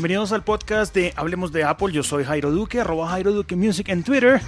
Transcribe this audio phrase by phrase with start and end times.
[0.00, 1.92] Bienvenidos al podcast de Hablemos de Apple.
[1.92, 4.40] Yo soy Jairo Duque, arroba Jairo Duque Music en Twitter.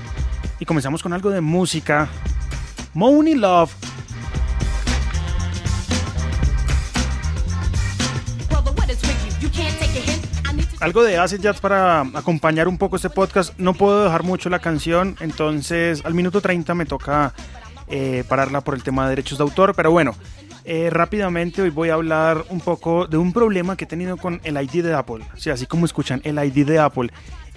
[0.58, 2.08] Y comenzamos con algo de música.
[2.94, 3.70] Money Love.
[10.80, 13.52] Algo de Acid Jazz para acompañar un poco este podcast.
[13.58, 17.34] No puedo dejar mucho la canción, entonces al minuto 30 me toca
[17.88, 19.74] eh, pararla por el tema de derechos de autor.
[19.74, 20.14] Pero bueno,
[20.64, 24.40] eh, rápidamente hoy voy a hablar un poco de un problema que he tenido con
[24.44, 25.24] el ID de Apple.
[25.36, 27.10] Sea, así como escuchan, el ID de Apple.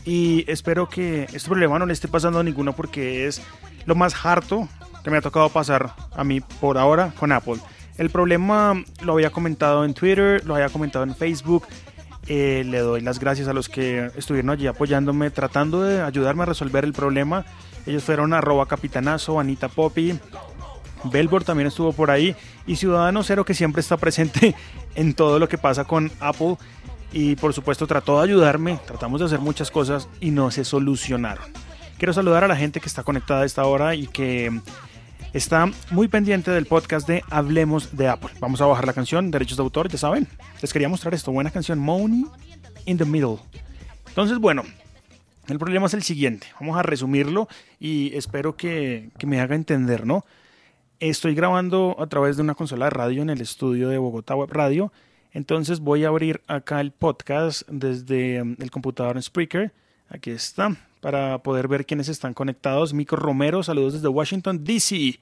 [0.06, 3.42] Y espero que este problema no le esté pasando a ninguno porque es
[3.86, 4.68] lo más harto
[5.04, 7.58] que me ha tocado pasar a mí por ahora con Apple.
[7.98, 11.66] El problema lo había comentado en Twitter, lo había comentado en Facebook.
[12.28, 16.48] Eh, le doy las gracias a los que estuvieron allí apoyándome, tratando de ayudarme a
[16.48, 17.46] resolver el problema.
[17.86, 20.20] Ellos fueron arroba capitanazo, Anita Poppy,
[21.04, 24.56] Belbor también estuvo por ahí y Ciudadano Cero que siempre está presente
[24.96, 26.58] en todo lo que pasa con Apple
[27.12, 31.46] y por supuesto trató de ayudarme, tratamos de hacer muchas cosas y no se solucionaron.
[31.98, 34.52] Quiero saludar a la gente que está conectada a esta hora y que
[35.32, 38.32] está muy pendiente del podcast de Hablemos de Apple.
[38.40, 40.28] Vamos a bajar la canción, derechos de autor, ya saben.
[40.62, 42.26] Les quería mostrar esto, buena canción, Money
[42.86, 43.38] in the Middle.
[44.10, 44.64] Entonces, bueno,
[45.48, 46.48] el problema es el siguiente.
[46.60, 47.48] Vamos a resumirlo
[47.80, 50.26] y espero que, que me haga entender, ¿no?
[51.02, 54.52] Estoy grabando a través de una consola de radio en el estudio de Bogotá Web
[54.52, 54.94] Radio.
[55.34, 59.74] Entonces voy a abrir acá el podcast desde mm, el computador en Spreaker.
[60.08, 62.94] Aquí está, para poder ver quiénes están conectados.
[62.94, 65.20] Mico Romero, saludos desde Washington, D.C.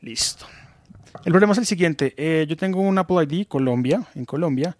[0.00, 0.46] Listo.
[1.26, 2.14] El problema es el siguiente.
[2.16, 4.78] Eh, yo tengo un Apple ID Colombia, en Colombia,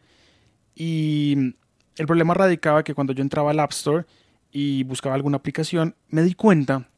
[0.75, 1.49] y mm,
[1.97, 4.07] el problema radicaba que cuando yo entraba al App Store
[4.51, 6.89] y buscaba alguna aplicación, me di cuenta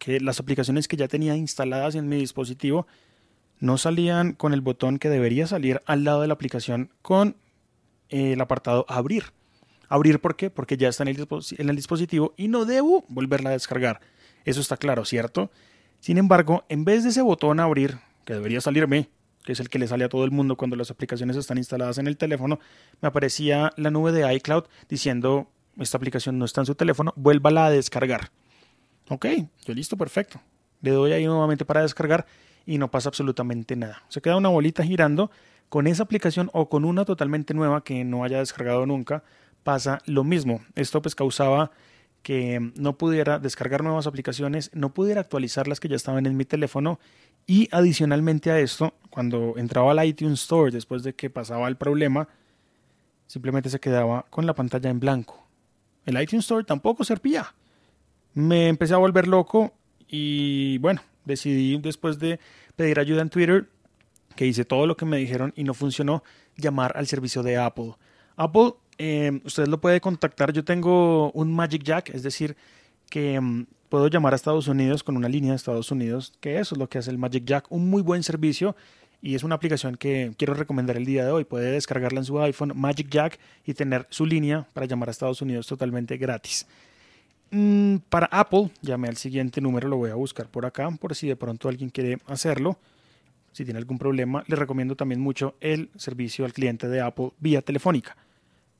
[0.00, 2.88] que las aplicaciones que ya tenía instaladas en mi dispositivo
[3.60, 7.36] no salían con el botón que debería salir al lado de la aplicación con
[8.08, 9.26] el apartado abrir.
[9.88, 10.50] Abrir, ¿por qué?
[10.50, 14.00] Porque ya está en el, en el dispositivo y no debo volverla a descargar.
[14.44, 15.50] Eso está claro, ¿cierto?
[16.00, 19.10] Sin embargo, en vez de ese botón abrir, que debería salirme,
[19.44, 21.98] que es el que le sale a todo el mundo cuando las aplicaciones están instaladas
[21.98, 22.58] en el teléfono,
[23.02, 27.66] me aparecía la nube de iCloud diciendo, esta aplicación no está en su teléfono, vuélvala
[27.66, 28.30] a descargar.
[29.10, 29.26] Ok,
[29.66, 30.40] yo listo, perfecto.
[30.82, 32.26] Le doy ahí nuevamente para descargar
[32.64, 34.04] y no pasa absolutamente nada.
[34.08, 35.32] Se queda una bolita girando.
[35.68, 39.24] Con esa aplicación o con una totalmente nueva que no haya descargado nunca,
[39.64, 40.60] pasa lo mismo.
[40.76, 41.72] Esto pues causaba
[42.22, 46.44] que no pudiera descargar nuevas aplicaciones, no pudiera actualizar las que ya estaban en mi
[46.44, 47.00] teléfono
[47.46, 52.28] y adicionalmente a esto, cuando entraba al iTunes Store después de que pasaba el problema,
[53.26, 55.46] simplemente se quedaba con la pantalla en blanco.
[56.04, 57.54] El iTunes Store tampoco servía
[58.34, 59.72] me empecé a volver loco
[60.08, 62.40] y bueno, decidí después de
[62.76, 63.68] pedir ayuda en Twitter,
[64.36, 66.22] que hice todo lo que me dijeron y no funcionó,
[66.56, 67.94] llamar al servicio de Apple.
[68.36, 72.56] Apple, eh, usted lo puede contactar, yo tengo un Magic Jack, es decir,
[73.08, 76.74] que mm, puedo llamar a Estados Unidos con una línea de Estados Unidos, que eso
[76.74, 78.76] es lo que hace el Magic Jack, un muy buen servicio
[79.22, 81.44] y es una aplicación que quiero recomendar el día de hoy.
[81.44, 85.42] Puede descargarla en su iPhone Magic Jack y tener su línea para llamar a Estados
[85.42, 86.66] Unidos totalmente gratis.
[87.50, 91.26] Mm, para Apple, llame al siguiente número, lo voy a buscar por acá, por si
[91.28, 92.78] de pronto alguien quiere hacerlo.
[93.52, 97.62] Si tiene algún problema, le recomiendo también mucho el servicio al cliente de Apple vía
[97.62, 98.16] telefónica.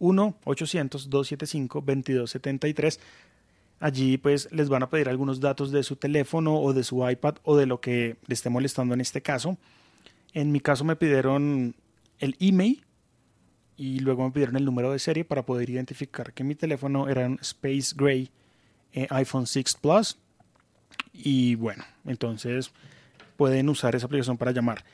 [0.00, 2.98] 1-800-275-2273
[3.80, 7.36] Allí pues les van a pedir algunos datos de su teléfono o de su iPad
[7.42, 9.56] o de lo que le esté molestando en este caso.
[10.34, 11.74] En mi caso me pidieron
[12.18, 12.84] el email
[13.78, 17.26] y luego me pidieron el número de serie para poder identificar que mi teléfono era
[17.26, 18.30] un Space Gray
[18.92, 20.18] eh, iPhone 6 Plus.
[21.14, 22.70] Y bueno, entonces
[23.38, 24.84] pueden usar esa aplicación para llamar.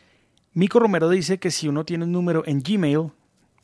[0.55, 3.11] Mico Romero dice que si uno tiene un número en Gmail,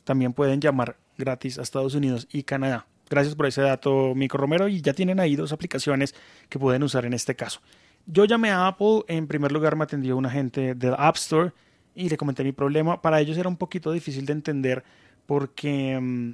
[0.03, 2.85] también pueden llamar gratis a Estados Unidos y Canadá.
[3.13, 4.67] Gracias por ese dato, Mico Romero.
[4.67, 6.15] Y ya tienen ahí dos aplicaciones
[6.49, 7.61] que pueden usar en este caso.
[8.07, 11.51] Yo llamé a Apple, en primer lugar me atendió un agente del App Store
[11.93, 13.03] y le comenté mi problema.
[13.03, 14.83] Para ellos era un poquito difícil de entender
[15.27, 16.31] porque mm,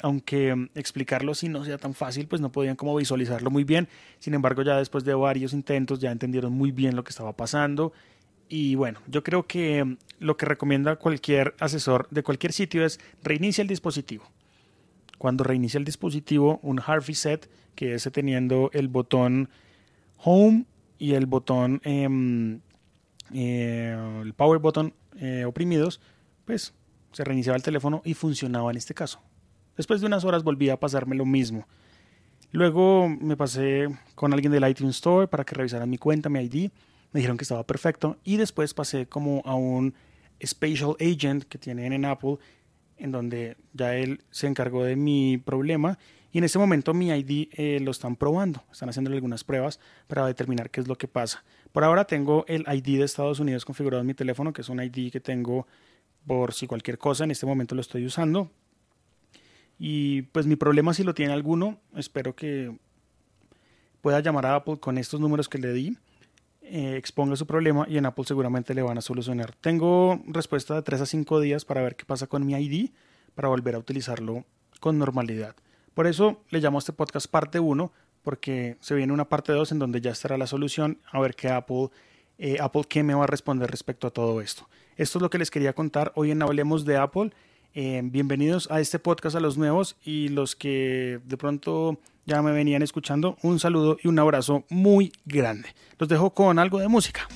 [0.00, 3.86] aunque mm, explicarlo si no sea tan fácil, pues no podían como visualizarlo muy bien.
[4.18, 7.92] Sin embargo, ya después de varios intentos ya entendieron muy bien lo que estaba pasando.
[8.48, 13.00] Y bueno, yo creo que mm, lo que recomienda cualquier asesor de cualquier sitio es
[13.22, 14.24] reinicia el dispositivo
[15.18, 19.48] cuando reinicia el dispositivo un hard reset, que es teniendo el botón
[20.18, 20.64] home
[20.98, 22.60] y el botón, em,
[23.32, 26.00] eh, el power button eh, oprimidos,
[26.44, 26.74] pues
[27.12, 29.20] se reiniciaba el teléfono y funcionaba en este caso.
[29.76, 31.66] Después de unas horas volvía a pasarme lo mismo.
[32.52, 36.70] Luego me pasé con alguien del iTunes Store para que revisaran mi cuenta, mi ID.
[37.12, 38.16] Me dijeron que estaba perfecto.
[38.24, 39.94] Y después pasé como a un
[40.44, 42.36] Special Agent que tienen en Apple,
[42.98, 45.98] en donde ya él se encargó de mi problema.
[46.32, 48.62] Y en ese momento mi ID eh, lo están probando.
[48.70, 51.44] Están haciendo algunas pruebas para determinar qué es lo que pasa.
[51.72, 54.82] Por ahora tengo el ID de Estados Unidos configurado en mi teléfono, que es un
[54.82, 55.66] ID que tengo
[56.26, 57.24] por si cualquier cosa.
[57.24, 58.50] En este momento lo estoy usando.
[59.78, 62.74] Y pues mi problema si lo tiene alguno, espero que
[64.00, 65.96] pueda llamar a Apple con estos números que le di,
[66.68, 69.54] eh, exponga su problema y en Apple seguramente le van a solucionar.
[69.60, 72.90] Tengo respuesta de 3 a 5 días para ver qué pasa con mi ID,
[73.34, 74.44] para volver a utilizarlo
[74.80, 75.54] con normalidad.
[75.94, 77.92] Por eso le llamo a este podcast parte 1,
[78.22, 81.48] porque se viene una parte 2 en donde ya estará la solución, a ver qué
[81.48, 81.90] Apple,
[82.38, 84.68] eh, Apple qué me va a responder respecto a todo esto.
[84.96, 87.30] Esto es lo que les quería contar hoy en Hablemos de Apple.
[87.74, 92.52] Eh, bienvenidos a este podcast a los nuevos y los que de pronto ya me
[92.52, 93.36] venían escuchando.
[93.42, 95.70] Un saludo y un abrazo muy grande.
[95.98, 97.26] Los dejo con algo de música.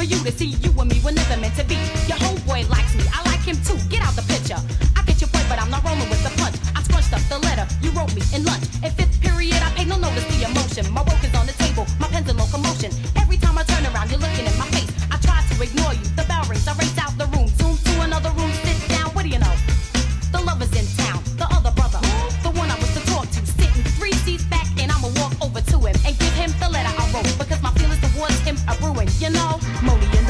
[0.00, 1.74] for you to see you and me were never meant to be.
[2.08, 3.89] Your homeboy likes me, I like him too.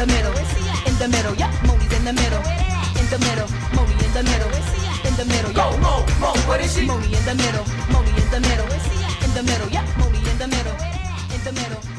[0.00, 0.32] the middle,
[0.88, 2.40] in the middle, yeah, Moni's in the middle,
[2.96, 4.48] in the middle, Moni in the middle,
[5.04, 6.86] in the middle, go, Mo, Mo, What is she?
[6.86, 10.48] Moni in the middle, Moni in the middle, in the middle, yeah, Moni in the
[10.48, 10.76] middle,
[11.34, 11.89] in the middle.